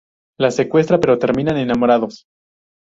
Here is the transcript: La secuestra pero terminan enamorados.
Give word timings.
La 0.39 0.49
secuestra 0.49 0.99
pero 0.99 1.19
terminan 1.19 1.57
enamorados. 1.57 2.23